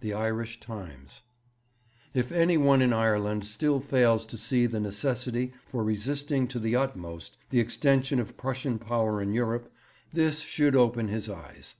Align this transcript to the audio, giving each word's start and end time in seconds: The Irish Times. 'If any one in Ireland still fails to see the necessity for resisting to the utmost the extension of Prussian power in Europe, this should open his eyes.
The 0.00 0.14
Irish 0.14 0.60
Times. 0.60 1.20
'If 2.14 2.32
any 2.32 2.56
one 2.56 2.80
in 2.80 2.94
Ireland 2.94 3.44
still 3.44 3.80
fails 3.80 4.24
to 4.28 4.38
see 4.38 4.64
the 4.64 4.80
necessity 4.80 5.52
for 5.66 5.84
resisting 5.84 6.48
to 6.48 6.58
the 6.58 6.74
utmost 6.74 7.36
the 7.50 7.60
extension 7.60 8.18
of 8.18 8.38
Prussian 8.38 8.78
power 8.78 9.20
in 9.20 9.34
Europe, 9.34 9.70
this 10.10 10.40
should 10.40 10.74
open 10.74 11.08
his 11.08 11.28
eyes. 11.28 11.74